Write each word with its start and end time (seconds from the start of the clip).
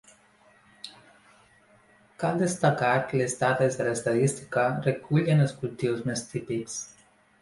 Cal 2.23 2.39
destacar 2.43 2.95
que 3.11 3.19
les 3.21 3.37
dades 3.43 3.77
de 3.83 3.87
l’estadística 3.89 4.65
recullen 4.89 5.45
els 5.45 5.55
cultius 5.61 6.05
més 6.09 6.25
típics. 6.33 6.81